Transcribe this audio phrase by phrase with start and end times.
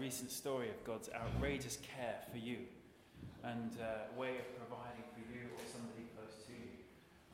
[0.00, 2.58] recent story of God's outrageous care for you
[3.44, 6.82] and uh, way of providing for you or somebody close to you.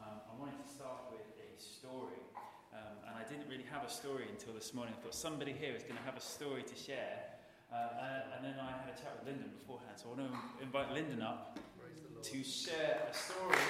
[0.03, 2.21] Um, I wanted to start with a story,
[2.75, 4.95] um, and I didn't really have a story until this morning.
[4.99, 7.39] I thought somebody here is going to have a story to share.
[7.73, 10.65] Uh, and, and, then I had a chat with Lyndon beforehand, so I want to
[10.65, 11.59] invite Lyndon up
[12.23, 13.63] to share a story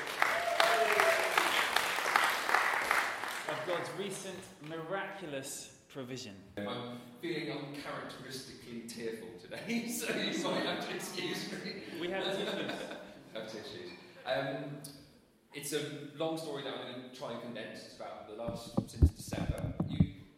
[3.49, 6.35] of God's recent miraculous provision.
[6.57, 11.83] I'm feeling uncharacteristically tearful today, so you might have to excuse me.
[12.01, 12.71] We have tissues.
[13.35, 13.91] have tissues.
[14.25, 14.79] Um,
[15.53, 15.83] it's a
[16.17, 17.87] long story that I'm going to try and condense.
[17.87, 19.75] It's about the last since December.
[19.89, 20.31] You,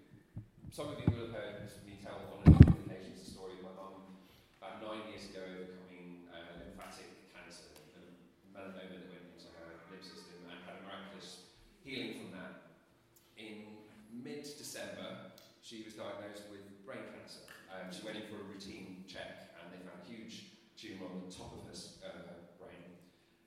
[0.70, 3.60] some of you will have heard me tell on a number of occasions the story
[3.60, 4.08] of my mum
[4.56, 8.00] about nine years ago overcoming uh, lymphatic cancer, a
[8.56, 11.44] melanoma that went into her lymph system, and had a miraculous
[11.84, 12.72] healing from that.
[13.36, 13.68] In
[14.16, 15.21] mid-December,
[15.72, 17.48] she was diagnosed with brain cancer.
[17.72, 21.24] Um, she went in for a routine check and they found a huge tumour on
[21.24, 21.72] the top of her,
[22.04, 23.00] uh, brain.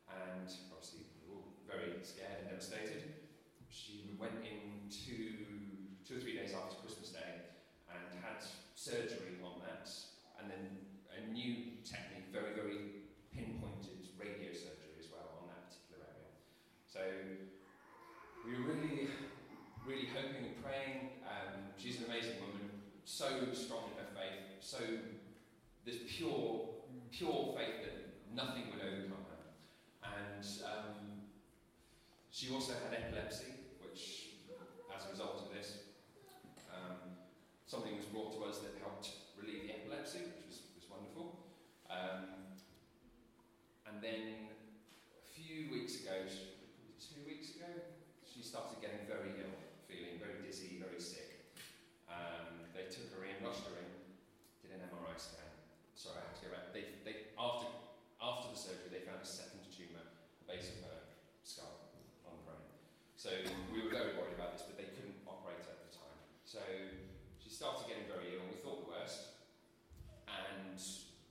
[0.09, 3.29] And obviously, we were very scared and devastated.
[3.69, 7.53] She went in two, two or three days after Christmas Day
[7.93, 8.41] and had
[8.73, 9.85] surgery on that,
[10.41, 10.81] and then
[11.13, 16.33] a new technique, very, very pinpointed radio surgery as well on that particular area.
[16.89, 17.05] So
[18.49, 19.13] we were really,
[19.85, 21.15] really hoping and praying
[21.85, 22.81] she's an amazing woman,
[23.15, 24.75] so strong in her faith, so
[25.85, 26.67] this pure,
[27.15, 29.55] pure faith that nothing would overcome her.
[30.03, 31.23] And um,
[32.29, 34.35] she also had epilepsy, which,
[34.91, 35.95] as a result of this,
[36.67, 37.15] um,
[37.65, 39.07] something was brought to us that helped
[39.39, 41.39] relieve the epilepsy, which was, was wonderful.
[41.87, 42.51] Um,
[43.87, 44.51] and then
[45.15, 46.27] a few weeks ago,
[46.99, 47.71] two weeks ago,
[48.27, 49.55] she started getting very ill,
[49.87, 51.25] feeling very dizzy, very sick.
[56.05, 56.69] sorry, I have to go back.
[56.69, 57.65] They, they, after,
[58.21, 58.53] after
[59.21, 60.03] a second tumour
[60.47, 60.99] base of her
[61.43, 61.93] skull
[62.27, 62.65] on the brain.
[63.15, 63.31] So
[63.71, 66.19] we were very worried about this, but they couldn't operate at the time.
[66.43, 66.61] So
[67.39, 68.45] she started getting very ill.
[68.51, 69.39] We thought the worst,
[70.27, 70.77] and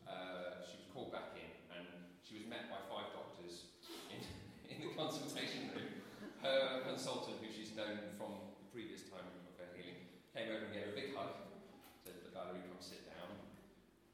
[0.08, 1.86] uh, she was called back in, and
[2.24, 3.74] she was met by five doctors
[4.10, 4.20] in,
[4.72, 6.02] in the consultation room.
[6.42, 10.04] Her consultant, who she's known from the previous time of her healing,
[10.34, 11.32] came over and gave her a big hug.
[12.04, 13.32] Said, "The Valerie, come sit down."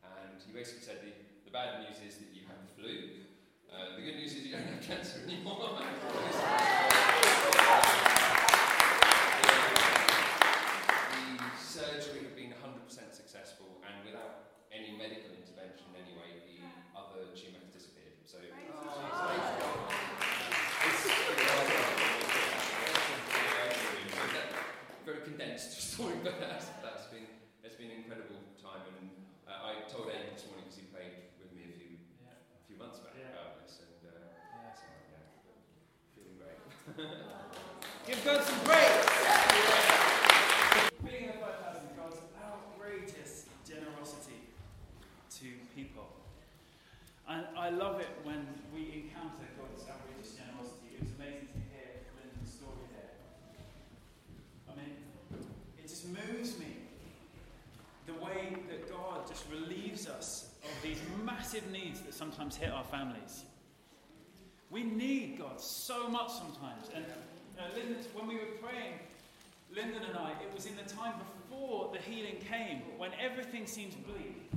[0.04, 1.10] And he basically said the,
[1.44, 2.94] the bad news is that you have the flu.
[3.70, 5.60] Uh, the good news is you don't have cancer anymore.
[11.20, 16.64] the surgery had been 100% successful, and without any medical intervention anyway, the
[16.96, 18.16] other tumour has disappeared.
[18.24, 18.38] So,
[25.04, 27.26] very condensed story, but that's, that's been,
[27.64, 28.80] it's been an incredible time.
[29.00, 29.10] And
[29.44, 32.30] uh, I told Ed this morning because he prayed with me a few yeah.
[32.30, 33.34] a few months back yeah.
[33.34, 34.70] about this, and uh, yeah.
[34.70, 35.26] So, yeah,
[36.14, 36.58] feeling great.
[38.22, 39.06] Give God some praise.
[41.02, 44.40] Being the 5,000, God's outrageous generosity
[45.38, 46.06] to people.
[47.26, 50.96] And I love it when we encounter God's outrageous generosity.
[50.96, 51.88] It was amazing to hear
[52.20, 53.16] Lyndon's story there.
[54.68, 54.96] I mean,
[55.82, 56.76] it just moves me
[58.06, 62.84] the way that God just relieves us of these massive needs that sometimes hit our
[62.84, 63.44] families.
[64.68, 66.90] We need God so much sometimes.
[66.94, 67.06] And
[67.74, 68.98] Lyndon, when we were praying,
[69.74, 73.94] Lyndon and I, it was in the time before the healing came, when everything seems
[73.94, 74.50] bleak.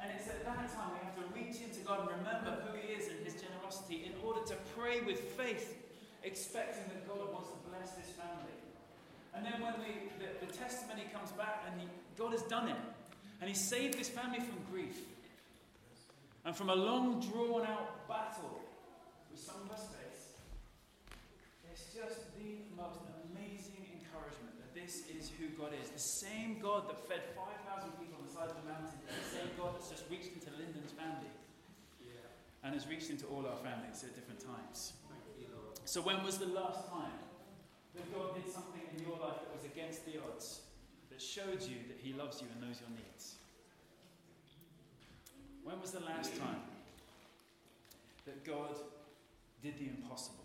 [0.00, 2.92] And it's at that time we have to reach into God and remember who He
[2.92, 5.76] is and His generosity in order to pray with faith,
[6.22, 8.56] expecting that God wants to bless this family.
[9.34, 12.76] And then when the, the, the testimony comes back and he, God has done it.
[13.40, 15.00] And He saved this family from grief
[16.44, 18.60] and from a long, drawn out battle
[19.30, 20.38] which some of us face.
[21.72, 21.82] It's
[22.74, 22.98] the most
[23.30, 25.94] amazing encouragement that this is who God is.
[25.94, 29.50] The same God that fed 5,000 people on the side of the mountain the same
[29.54, 31.30] God that's just reached into Lyndon's family
[32.66, 34.94] and has reached into all our families at different times.
[35.38, 35.46] You,
[35.84, 37.20] So, when was the last time
[37.94, 40.64] that God did something in your life that was against the odds?
[41.14, 43.36] that showed you that He loves you and knows your needs?
[45.62, 46.60] When was the last time
[48.26, 48.74] that God
[49.62, 50.43] did the impossible?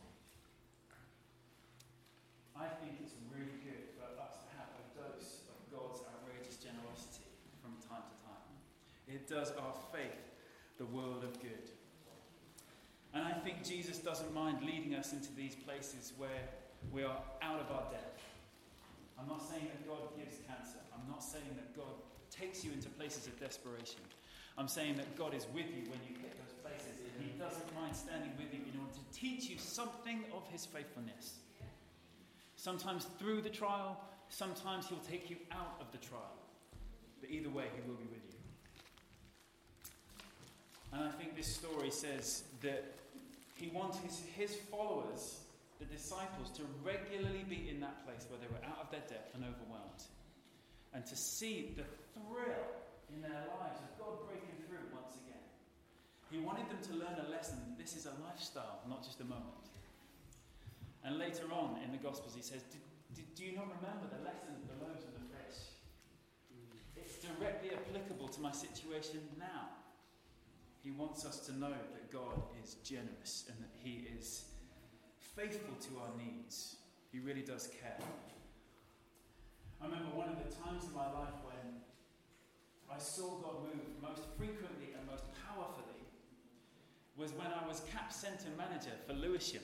[2.60, 7.32] I think it's really good for us to have a dose of God's outrageous generosity
[7.64, 8.52] from time to time.
[9.08, 10.20] It does our faith
[10.78, 11.72] the world of good.
[13.14, 16.52] And I think Jesus doesn't mind leading us into these places where
[16.92, 18.20] we are out of our depth
[19.20, 20.80] I'm not saying that God gives cancer.
[20.96, 21.92] I'm not saying that God
[22.32, 24.00] takes you into places of desperation.
[24.58, 27.68] I'm saying that God is with you when you hit those places, and He doesn't
[27.76, 31.40] mind standing with you in order to teach you something of His faithfulness.
[32.60, 33.98] Sometimes through the trial,
[34.28, 36.36] sometimes He'll take you out of the trial.
[37.22, 38.40] But either way, He will be with you.
[40.92, 42.84] And I think this story says that
[43.56, 45.40] He wants His, his followers,
[45.80, 49.36] the disciples, to regularly be in that place where they were out of their depth
[49.36, 50.04] and overwhelmed.
[50.94, 52.76] And to see the thrill
[53.16, 55.48] in their lives of God breaking through once again.
[56.30, 57.56] He wanted them to learn a lesson.
[57.80, 59.72] This is a lifestyle, not just a moment.
[61.04, 62.64] And later on in the Gospels, he says,
[63.36, 65.80] Do you not remember the lesson of the loaves and the fish?
[66.96, 69.70] It's directly applicable to my situation now.
[70.84, 74.46] He wants us to know that God is generous and that He is
[75.36, 76.78] faithful to our needs.
[77.12, 77.98] He really does care.
[79.82, 81.80] I remember one of the times in my life when
[82.92, 86.04] I saw God move most frequently and most powerfully
[87.16, 89.62] was when I was CAP Centre manager for Lewisham.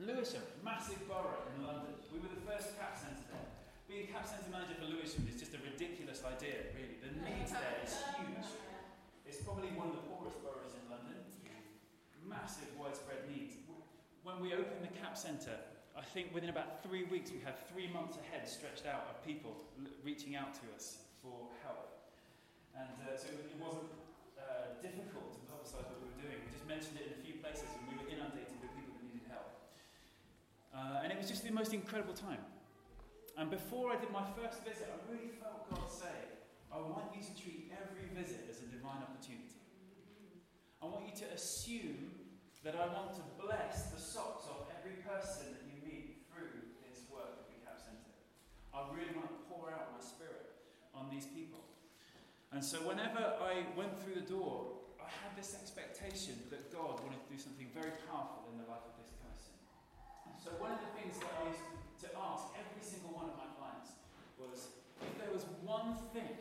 [0.00, 1.92] Lewisham, massive borough in London.
[2.12, 3.48] We were the first CAP Centre there.
[3.88, 6.96] Being CAP Centre manager for Lewisham is just a ridiculous idea, really.
[7.04, 8.48] The needs there is huge.
[9.28, 11.20] It's probably one of the poorest boroughs in London.
[12.24, 13.54] Massive widespread needs.
[14.22, 15.58] When we opened the CAP Centre,
[15.92, 19.52] I think within about three weeks we had three months ahead stretched out of people
[20.00, 21.92] reaching out to us for help.
[22.72, 23.92] And uh, so it wasn't
[24.40, 26.40] uh, difficult to publicise what we were doing.
[26.40, 29.04] We just mentioned it in a few places and we were inundated with people that
[29.04, 29.52] needed help.
[30.72, 32.40] Uh, and it was just the most incredible time.
[33.36, 36.32] And before I did my first visit, I really felt God say,
[36.72, 39.60] I want you to treat every visit as a divine opportunity.
[40.80, 42.12] I want you to assume
[42.64, 47.04] that I want to bless the socks of every person that you meet through this
[47.12, 48.16] work at the CAP Centre.
[48.72, 50.54] I really want to pour out my spirit
[50.94, 51.60] on these people.
[52.52, 57.18] And so whenever I went through the door, I had this expectation that God wanted
[57.18, 59.01] to do something very powerful in the life of this.
[60.42, 61.62] So one of the things that I used
[62.02, 63.94] to ask every single one of my clients
[64.34, 66.34] was if there was one thing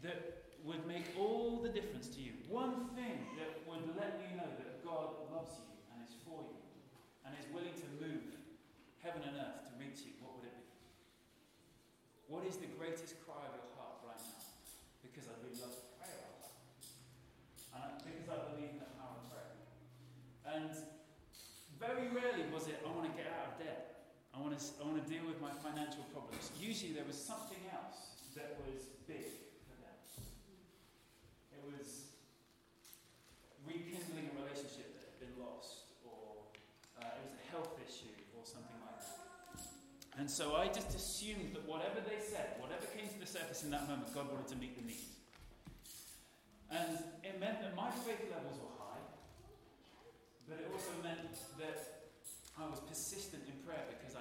[0.00, 2.32] that would make all the difference to you.
[2.48, 6.60] One thing that would let you know that God loves you and is for you
[7.28, 8.24] and is willing to move
[9.04, 10.16] heaven and earth to reach you.
[10.24, 10.68] What would it be?
[12.32, 14.40] What is the greatest cry of your heart right now?
[15.04, 16.56] Because I really love to pray about that.
[17.76, 19.52] And because I believe in the power of prayer.
[20.48, 20.72] And
[21.76, 24.08] very rarely was it, I want to get out of debt.
[24.32, 26.50] I to, I want to deal with my financial problems.
[26.60, 29.98] Usually there was something else that was big for them.
[31.50, 32.14] It was
[33.66, 36.46] rekindling a relationship that had been lost, or
[37.02, 39.66] uh, it was a health issue, or something like that.
[40.18, 43.70] And so I just assumed that whatever they said, whatever came to the surface in
[43.74, 45.10] that moment, God wanted to meet the need.
[46.70, 49.02] And it meant that my faith levels were high,
[50.46, 51.94] but it also meant that
[52.54, 54.13] I was persistent in prayer because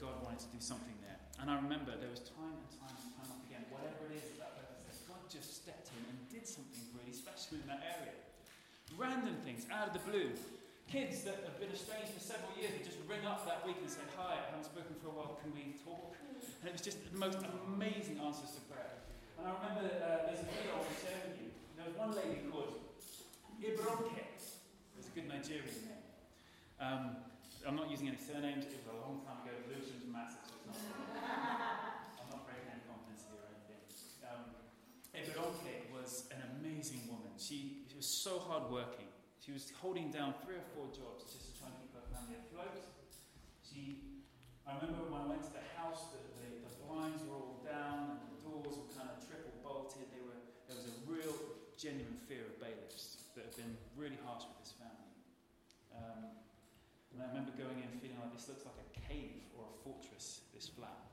[0.00, 1.16] God wanted to do something there.
[1.40, 4.56] And I remember there was time and time and time again, whatever it is that
[5.08, 8.14] God just stepped in and did something really special in that area.
[8.94, 10.30] Random things out of the blue.
[10.86, 13.90] Kids that have been estranged for several years would just ring up that week and
[13.90, 16.14] say, Hi, I haven't spoken for a while, can we talk?
[16.62, 19.02] And it was just the most amazing answers to prayer.
[19.36, 21.50] And I remember uh, there's a video I share with you.
[21.74, 22.78] There was one lady called
[23.58, 24.14] Ibironke.
[24.14, 26.06] It was a good Nigerian name.
[26.78, 27.02] Um,
[27.66, 29.50] I'm not using any surnames, it was a long time ago.
[29.66, 30.78] Lewisham's massive, so it's not.
[32.22, 33.82] I'm not breaking any confidence here or anything.
[34.22, 34.54] Um,
[35.10, 37.34] Ibironke was an amazing woman.
[37.42, 39.10] She, she was so hardworking.
[39.42, 42.38] She was holding down three or four jobs just to try and keep her family
[42.38, 42.86] afloat.
[43.66, 44.22] She,
[44.62, 48.14] I remember when I went to the house, the, the, the blinds were all down
[48.14, 50.06] and the doors were kind of triple bolted.
[50.22, 50.38] Were,
[50.70, 51.34] there was a real,
[51.74, 54.65] genuine fear of bailiffs that had been really harsh with this
[57.16, 60.44] and I remember going in feeling like this looks like a cave or a fortress,
[60.52, 61.08] this flat.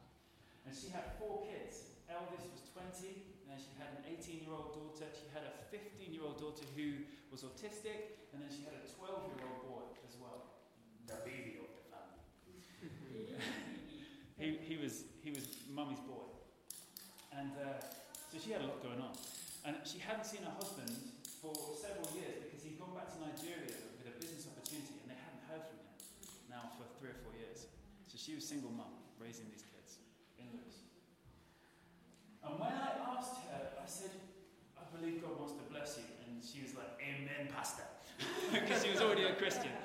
[0.67, 1.95] And she had four kids.
[2.11, 3.07] Eldest was 20,
[3.39, 6.43] and then she had an 18 year old daughter, she had a 15 year old
[6.43, 10.59] daughter who was autistic, and then she had a 12 year old boy as well.
[11.07, 12.19] The baby of the family.
[14.43, 16.27] he, he, was, he was mummy's boy.
[17.31, 17.79] And uh,
[18.27, 19.15] so she had a lot going on.
[19.63, 20.91] And she hadn't seen her husband
[21.39, 22.72] for several years because he'd
[28.23, 29.99] she was single mom raising these kids
[30.39, 30.87] in Lewis.
[32.39, 34.15] And when I asked her, I said,
[34.79, 36.07] I believe God wants to bless you.
[36.23, 37.83] And she was like, Amen, Pastor.
[38.55, 39.75] Because she was already a Christian.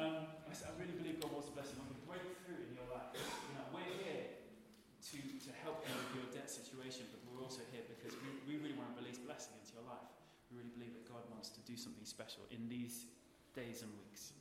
[0.00, 1.84] Um, I said, I really believe God wants to bless you.
[1.84, 3.12] I'm going to break through in your life.
[3.12, 7.60] You know, we're here to, to help you with your debt situation, but we're also
[7.76, 10.08] here because we, we really want to release blessing into your life.
[10.48, 13.04] We really believe that God wants to do something special in these
[13.52, 14.32] days and weeks.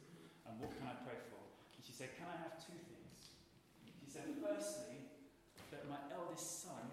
[0.48, 1.42] And what can I pray for?
[1.76, 3.01] And she said, Can I have two things?
[4.12, 5.08] Said, Firstly,
[5.72, 6.84] that my eldest son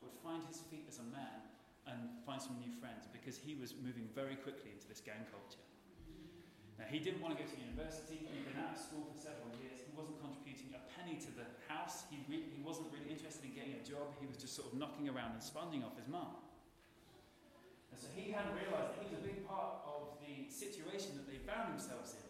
[0.00, 1.44] would find his feet as a man
[1.84, 5.60] and find some new friends because he was moving very quickly into this gang culture.
[6.80, 8.24] Now, he didn't want to go to university.
[8.24, 9.84] He'd been out of school for several years.
[9.84, 12.08] He wasn't contributing a penny to the house.
[12.08, 14.16] He, re- he wasn't really interested in getting a job.
[14.16, 16.40] He was just sort of knocking around and sponging off his mum.
[17.92, 21.28] And so he hadn't realised that he was a big part of the situation that
[21.28, 22.24] they found themselves in.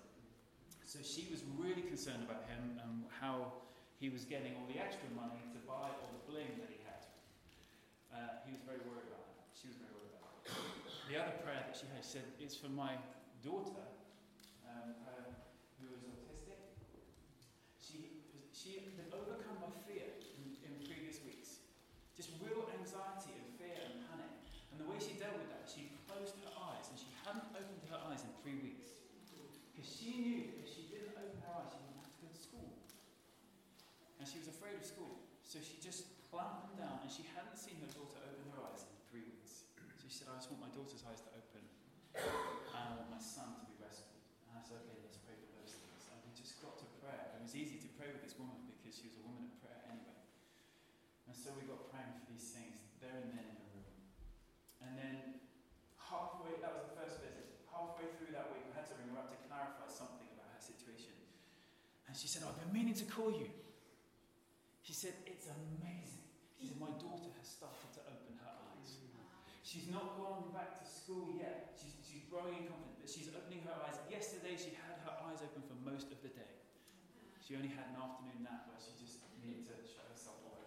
[0.82, 3.61] So she was really concerned about him and how
[4.02, 7.06] he was getting all the extra money to buy all the bling that he had.
[8.10, 9.46] Uh, he was very worried about that.
[9.54, 10.58] She was very worried about that.
[11.06, 12.98] The other prayer that she had, said, it's for my
[13.46, 13.86] daughter,
[14.66, 15.30] um, uh,
[15.78, 16.58] who is autistic.
[17.78, 21.62] She, she had overcome by fear in, in previous weeks.
[22.18, 24.34] Just real anxiety and fear and panic.
[24.74, 27.86] And the way she dealt with that, she closed her eyes and she hadn't opened
[27.86, 28.98] her eyes in three weeks.
[29.70, 32.30] Because she knew that if she didn't open her eyes, she wouldn't have to go
[32.34, 32.82] to school.
[34.22, 34.30] And
[34.82, 35.14] of school.
[35.46, 38.82] So she just clamped them down and she hadn't seen her daughter open her eyes
[38.82, 39.70] in three weeks.
[39.94, 41.62] So she said, I just want my daughter's eyes to open.
[42.18, 44.18] And I want my son to be rescued.
[44.50, 46.02] And I said, okay, let's pray for those things.
[46.10, 47.38] And we just got to prayer.
[47.38, 49.86] It was easy to pray with this woman because she was a woman of prayer
[49.86, 50.18] anyway.
[51.30, 53.94] And so we got praying for these things there and then in the room.
[54.82, 55.16] And then
[55.94, 57.62] halfway, that was the first visit.
[57.70, 60.60] Halfway through that week, we had to ring her up to clarify something about her
[60.60, 61.14] situation.
[62.10, 63.48] And she said, I've been meaning to call you.
[64.82, 66.26] She said, It's amazing.
[66.58, 68.98] She said, My daughter has started to open her eyes.
[69.62, 71.78] She's not gone back to school yet.
[71.78, 73.96] She's, she's growing in confidence, but she's opening her eyes.
[74.10, 76.52] Yesterday, she had her eyes open for most of the day.
[77.38, 80.66] She only had an afternoon nap where she just needed to shut herself away.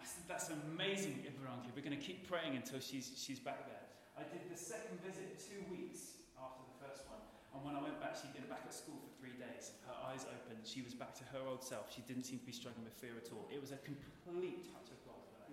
[0.00, 1.76] I said, That's amazing, Ibironke.
[1.76, 3.84] We're going to keep praying until she's, she's back there.
[4.16, 7.20] I did the second visit two weeks after the first one.
[7.60, 9.76] And when I went back, she'd been back at school for three days.
[9.84, 10.64] Her eyes opened.
[10.64, 11.92] She was back to her old self.
[11.92, 13.44] She didn't seem to be struggling with fear at all.
[13.52, 15.52] It was a complete touch of God for that.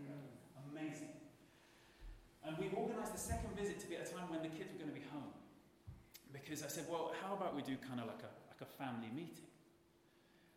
[0.71, 1.11] Amazing.
[2.47, 4.79] And we organised the second visit to be at a time when the kids were
[4.79, 5.35] going to be home.
[6.31, 9.11] Because I said, well, how about we do kind of like a, like a family
[9.11, 9.51] meeting?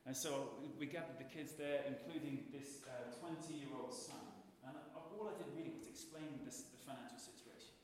[0.07, 2.87] And so we gathered the kids there, including this
[3.19, 4.23] 20 uh, year old son.
[4.63, 7.75] And all I did really was explain this, the financial situation.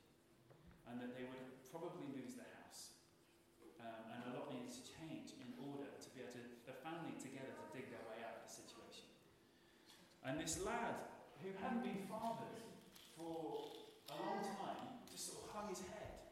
[0.86, 2.94] And that they would probably lose their house
[3.82, 7.14] um, and a lot needed to change in order to be able to, the family
[7.20, 9.06] together to dig their way out of the situation.
[10.26, 10.94] And this lad,
[11.42, 12.62] who hadn't been fathered
[13.18, 13.66] for
[14.06, 16.22] a long time, just sort of hung his head.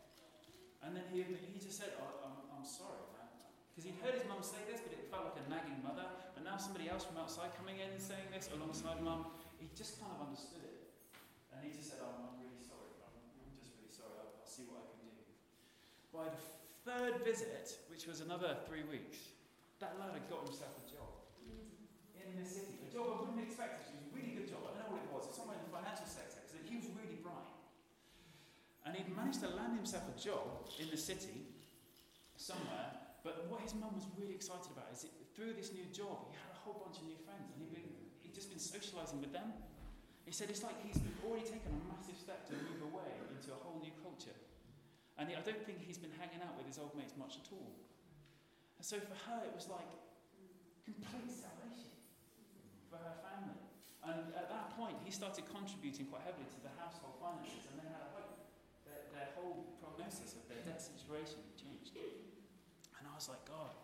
[0.86, 3.26] And then he, he just said, oh, I'm, I'm sorry, man.
[3.74, 6.06] Because he'd heard his mum say this, but it felt like a nagging mother.
[6.30, 9.98] But now somebody else from outside coming in and saying this alongside mum, he just
[9.98, 10.94] kind of understood it.
[11.50, 12.94] And he just said, oh, I'm really sorry.
[13.02, 14.14] I'm, I'm just really sorry.
[14.14, 15.26] I'll, I'll see what I can do.
[16.14, 16.42] By the
[16.86, 19.34] third visit, which was another three weeks,
[19.82, 21.10] that lad had got himself a job
[22.14, 22.78] in the city.
[22.86, 23.93] A job I wouldn't expect.
[25.74, 27.50] Financial sector because he was really bright.
[28.86, 31.50] And he'd managed to land himself a job in the city
[32.36, 33.18] somewhere.
[33.26, 36.36] But what his mum was really excited about is it, through this new job, he
[36.36, 37.88] had a whole bunch of new friends, and he'd, been,
[38.22, 39.50] he'd just been socialising with them.
[40.28, 43.58] He said it's like he's already taken a massive step to move away into a
[43.60, 44.36] whole new culture.
[45.16, 47.72] And I don't think he's been hanging out with his old mates much at all.
[48.76, 49.88] And so for her, it was like
[50.84, 51.92] complete salvation
[52.90, 53.60] for her family.
[54.04, 57.88] And at that point, he started contributing quite heavily to the household finances, and they
[57.88, 58.40] had a hope.
[58.88, 61.92] Their, their whole prognosis of their debt situation changed.
[62.98, 63.76] And I was like, God,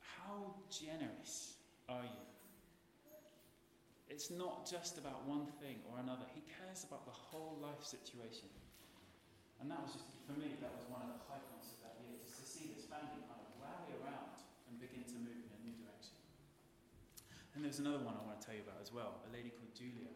[0.00, 1.58] how generous
[1.90, 2.24] are you?
[4.06, 6.22] It's not just about one thing or another.
[6.30, 8.46] He cares about the whole life situation.
[9.58, 11.98] And that was just, for me, that was one of the high points of that
[11.98, 14.38] year, just to see this family kind of rally around
[14.70, 16.14] and begin to move in a new direction.
[17.54, 19.70] And there's another one I want to tell you about as well, a lady called
[19.78, 20.10] Julia.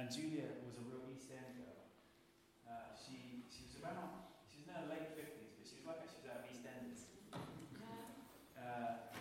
[0.00, 1.76] And Julia was a real East End girl.
[2.64, 6.00] Uh, she, she was about, she was in her late 50s, but she was like
[6.08, 7.12] she was out of EastEnders.
[8.56, 9.12] Uh,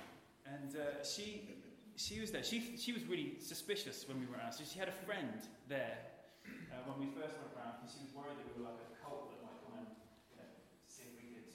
[0.47, 1.59] and uh, she,
[1.99, 2.47] she was there.
[2.47, 4.55] She, she was really suspicious when we were around.
[4.55, 5.99] So she had a friend there
[6.47, 8.89] uh, when we first went around because she was worried that we were like a
[9.03, 9.91] cult that might come and
[10.31, 10.47] you know,
[10.87, 11.51] see if we could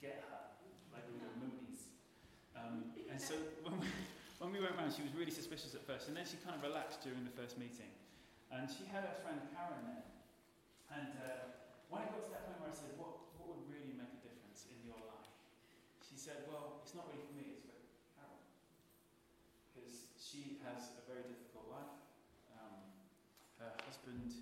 [0.00, 0.56] get her,
[0.96, 1.92] like we were moonies.
[2.56, 3.34] Um, and so
[4.38, 6.62] when we, went around, she was really suspicious at first, and then she kind of
[6.62, 7.90] relaxed during the first meeting.
[8.54, 10.06] And she had her friend Karen there.
[10.94, 11.58] And uh,
[11.90, 14.20] when I got to that point where I said, what, what would really make a
[14.24, 15.28] difference in your life?
[16.00, 17.76] She said, well, it's not really for me, it's for
[18.16, 18.40] Karen.
[19.68, 21.98] Because she has a very difficult life.
[22.56, 22.94] Um,
[23.60, 24.32] her husband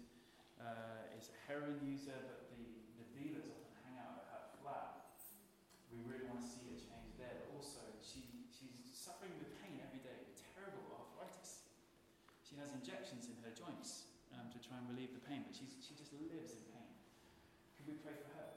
[0.60, 2.62] uh, is a heroin user, but the,
[3.00, 5.08] the dealers often hang out at her flat.
[5.90, 7.32] We really want to see a change there.
[7.42, 11.70] But also, she, she's suffering with pain every day, terrible arthritis.
[12.42, 15.78] She has injections in her joints um, to try and relieve the pain, but she's,
[15.78, 16.90] she just lives in pain.
[17.78, 18.50] Could we pray for her?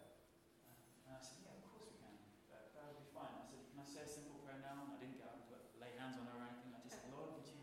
[1.05, 2.09] And I said, Yeah, of course we can.
[2.49, 3.29] That, that would be fine.
[3.37, 4.89] I said, Can I say a simple prayer now?
[4.89, 6.73] And I didn't get up and put, lay hands on her or anything.
[6.73, 7.53] I just said, Lord, would you,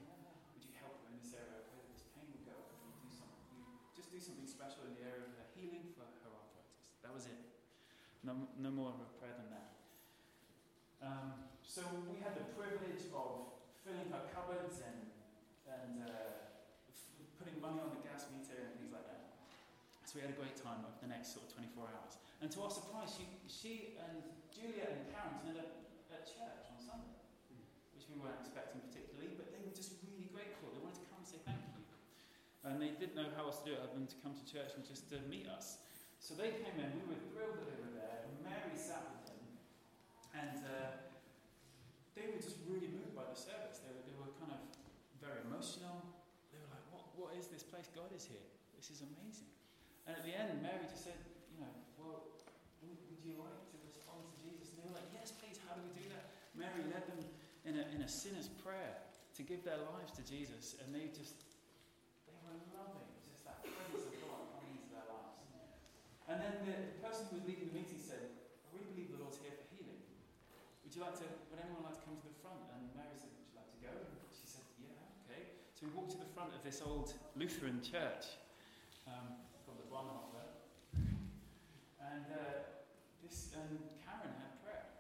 [0.54, 1.50] would you help her in this area?
[1.58, 2.54] I pray that this pain will go.
[2.54, 3.42] Would you do something?
[3.58, 6.94] You just do something special in the area of her healing for her arthritis.
[7.02, 7.42] That was it.
[8.22, 9.70] No, no more of a prayer than that.
[11.02, 13.50] Um, so we had the privilege of
[13.82, 15.10] filling her cupboards and,
[15.70, 16.50] and uh,
[16.90, 19.22] f- putting money on the gas meter and things like that.
[20.05, 22.16] So we had a great time over the next sort of 24 hours.
[22.40, 26.80] And to our surprise, she, she and Julia and Karen ended up at church on
[26.80, 27.20] Sunday,
[27.92, 30.72] which we weren't expecting particularly, but they were just really grateful.
[30.72, 31.84] They wanted to come and say thank you.
[32.64, 34.72] And they didn't know how else to do it other than to come to church
[34.72, 35.84] and just to meet us.
[36.16, 39.44] So they came in, we were thrilled that they were there, Mary sat with them.
[40.32, 41.12] And uh,
[42.16, 43.84] they were just really moved by the service.
[43.84, 44.64] They were, they were kind of
[45.20, 46.00] very emotional.
[46.48, 47.92] They were like, what, what is this place?
[47.92, 48.48] God is here.
[48.80, 49.55] This is amazing.
[50.06, 51.18] And at the end, Mary just said,
[51.50, 52.30] you know, well,
[52.86, 54.70] would, you like to respond to Jesus?
[54.70, 55.58] And they were like, yes, please.
[55.66, 56.30] How do we do that?
[56.54, 57.18] Mary led them
[57.66, 59.02] in a, in a sinner's prayer
[59.34, 60.78] to give their lives to Jesus.
[60.78, 61.42] And they just,
[62.30, 65.42] they were loving just that presence of God coming into their lives.
[66.30, 68.30] And then the, the person who was leading the meeting said,
[68.70, 69.98] we believe the Lord's here for healing.
[70.86, 72.62] Would you like to, would anyone like to come to the front?
[72.78, 73.90] And Mary said, would you like to go?
[73.90, 74.94] And she said, yeah,
[75.26, 75.50] okay.
[75.74, 78.38] So we walked to the front of this old Lutheran church
[79.10, 79.45] um,
[79.96, 80.44] Bonhoeffer.
[81.96, 82.68] And uh,
[83.24, 84.92] this, and Karen had prayer.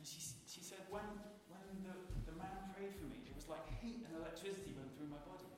[0.00, 1.04] And she, she said, when,
[1.52, 1.92] when the,
[2.24, 5.52] the man prayed for me, it was like heat and electricity went through my body.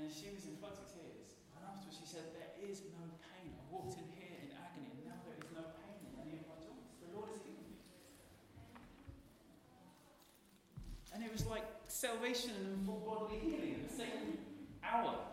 [0.00, 1.36] And she was in floods of tears.
[1.52, 3.52] And afterwards she said, there is no pain.
[3.52, 6.48] I walked in here in agony, and now there is no pain in any of
[6.48, 6.96] my joints.
[7.04, 7.76] The Lord has healed me.
[11.12, 14.40] And it was like salvation and full bodily healing in the same
[14.80, 15.29] hour.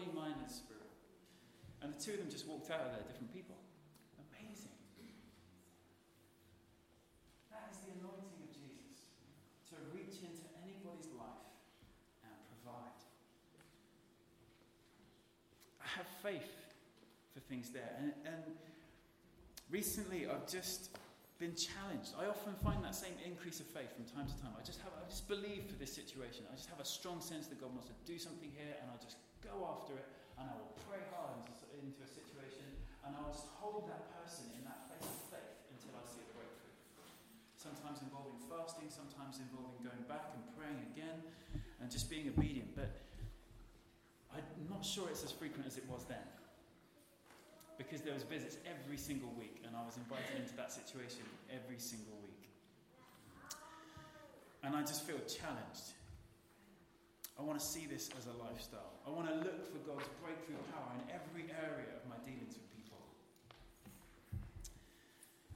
[0.00, 0.88] Body, mind, and spirit.
[1.82, 3.56] And the two of them just walked out of there different people.
[4.32, 4.72] Amazing.
[7.52, 9.04] That is the anointing of Jesus
[9.68, 11.52] to reach into anybody's life
[12.24, 12.96] and provide.
[15.84, 16.48] I have faith
[17.36, 17.92] for things there.
[18.00, 18.56] And, and
[19.68, 20.96] recently I've just
[21.36, 22.16] been challenged.
[22.16, 24.56] I often find that same increase of faith from time to time.
[24.56, 26.48] I just have I just believe for this situation.
[26.48, 29.04] I just have a strong sense that God wants to do something here and I'll
[29.04, 30.06] just go after it
[30.38, 31.66] and I will pray hard into,
[32.00, 32.70] a situation
[33.02, 36.30] and I'll just hold that person in that place of faith until I see a
[36.32, 36.76] breakthrough.
[37.58, 41.18] Sometimes involving fasting, sometimes involving going back and praying again
[41.82, 42.72] and just being obedient.
[42.78, 42.94] But
[44.32, 46.24] I'm not sure it's as frequent as it was then.
[47.76, 51.80] Because there was visits every single week and I was invited into that situation every
[51.80, 52.44] single week.
[54.62, 55.96] And I just feel challenged.
[57.40, 59.00] I want to see this as a lifestyle.
[59.08, 62.68] I want to look for God's breakthrough power in every area of my dealings with
[62.76, 63.00] people.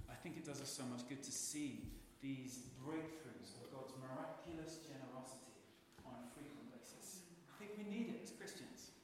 [0.08, 1.84] I think it does us so much good to see
[2.24, 5.52] these breakthroughs of God's miraculous generosity
[6.08, 7.20] on a frequent basis.
[7.52, 8.96] I think we need it as Christians.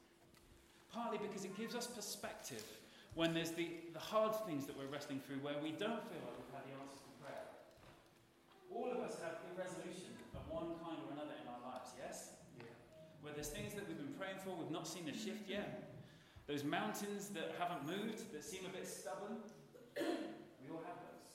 [0.88, 2.64] Partly because it gives us perspective
[3.12, 6.32] when there's the, the hard things that we're wrestling through where we don't feel like
[6.40, 7.44] we've had the answers to prayer.
[8.72, 12.40] All of us have irresolution of one kind or another in our lives, yes?
[12.56, 12.72] Yeah.
[13.22, 15.92] Where there's things that we've been praying for, we've not seen a shift yet.
[16.46, 19.38] Those mountains that haven't moved, that seem a bit stubborn,
[19.96, 21.30] we all have those.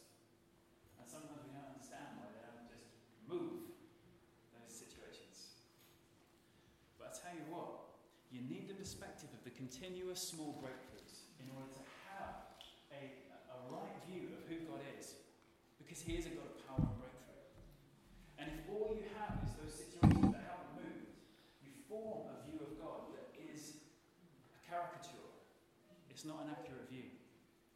[1.00, 2.90] And sometimes we don't understand why they don't just
[3.30, 3.70] move
[4.52, 5.64] those situations.
[6.98, 7.96] But I tell you what,
[8.34, 12.60] you need the perspective of the continuous small breakthroughs in order to have
[12.92, 13.16] a,
[13.54, 15.16] a right view of who God is.
[15.80, 17.48] Because He is a God of power and breakthrough.
[18.36, 21.16] And if all you have is those situations that haven't moved,
[21.64, 23.80] you form a view of God that is
[24.52, 25.24] a caricature.
[26.26, 27.14] It's not an accurate view.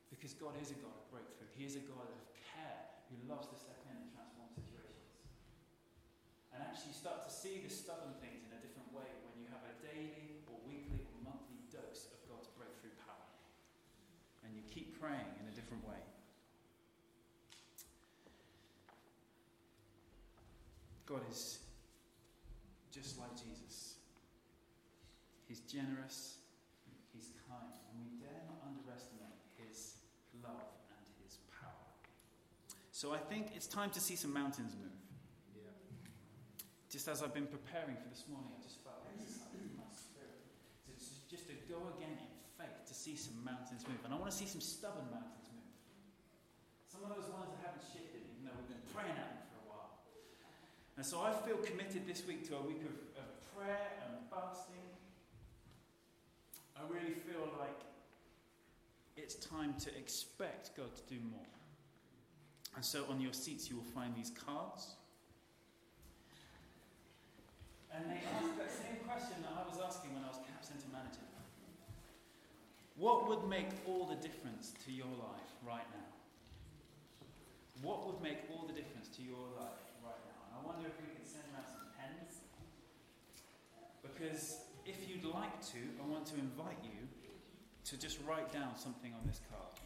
[0.10, 1.54] Because God is a God of breakthrough.
[1.54, 5.22] He is a God of care who loves to step in and transform situations.
[6.50, 9.46] And actually, you start to see the stubborn things in a different way when you
[9.54, 13.30] have a daily or weekly or monthly dose of God's breakthrough power.
[14.42, 16.02] And you keep praying in a different way.
[21.06, 21.62] God is
[22.90, 24.02] just like Jesus.
[25.46, 26.42] He's generous,
[27.14, 30.00] He's kind, and we dare not underestimate His
[30.40, 31.90] love and His power.
[33.00, 34.92] So I think it's time to see some mountains move.
[35.56, 35.72] Yeah.
[36.92, 40.36] Just as I've been preparing for this morning, I just felt this atmosphere.
[40.92, 42.28] It's just to go again in
[42.60, 44.04] faith to see some mountains move.
[44.04, 45.72] And I want to see some stubborn mountains move.
[46.92, 49.60] Some of those ones that haven't shifted, even though we've been praying at them for
[49.64, 49.96] a while.
[51.00, 54.84] And so I feel committed this week to a week of, of prayer and fasting.
[56.76, 57.80] I really feel like
[59.16, 61.48] it's time to expect God to do more.
[62.76, 64.96] And so on your seats, you will find these cards.
[67.94, 70.88] And they ask that same question that I was asking when I was Cap Centre
[70.94, 71.26] manager.
[73.00, 76.12] What would make all the difference to your life right now?
[77.82, 80.40] What would make all the difference to your life right now?
[80.44, 82.44] And I wonder if we could send around some pens.
[84.04, 87.08] Because if you'd like to, I want to invite you
[87.88, 89.80] to just write down something on this card.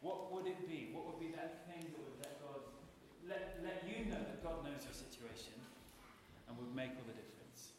[0.00, 0.90] What would it be?
[0.94, 2.62] What would be that thing that would let God
[3.28, 5.58] let, let you know that God knows your situation
[6.48, 7.74] and would make all the difference?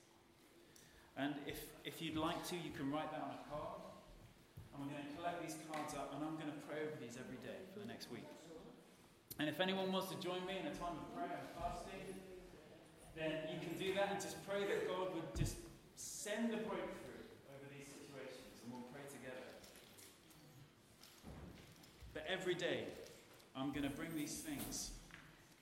[1.18, 3.82] And if, if you'd like to, you can write that on a card.
[4.72, 7.20] And we're going to collect these cards up, and I'm going to pray over these
[7.20, 8.24] every day for the next week.
[9.40, 12.16] And if anyone wants to join me in a time of prayer and fasting,
[13.16, 15.60] then you can do that and just pray that God would just
[15.96, 19.48] send a breakthrough over these situations, and we'll pray together.
[22.16, 22.84] But every day,
[23.56, 24.92] I'm going to bring these things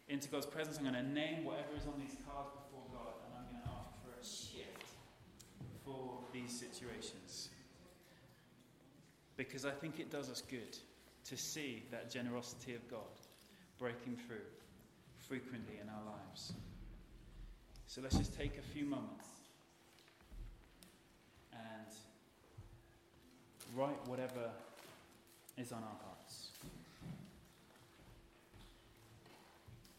[0.09, 0.77] into God's presence.
[0.77, 3.69] I'm going to name whatever is on these cards before God, and I'm going to
[3.69, 4.85] ask for a shift
[5.85, 7.49] for these situations.
[9.37, 10.77] Because I think it does us good
[11.25, 12.99] to see that generosity of God
[13.79, 14.45] breaking through
[15.27, 16.53] frequently in our lives.
[17.85, 19.27] So let's just take a few moments
[21.53, 21.87] and
[23.75, 24.49] write whatever
[25.57, 26.16] is on our heart.